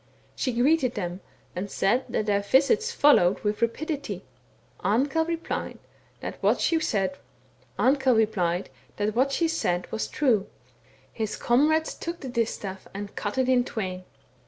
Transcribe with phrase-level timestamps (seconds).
[0.35, 1.21] She greeted them
[1.55, 4.23] and said that their visits followed with rapidity.
[4.83, 5.77] Amkell replied
[6.21, 7.13] that what she said
[9.91, 10.47] was true.
[11.13, 14.03] His comrades took the distaff and cut it in twain.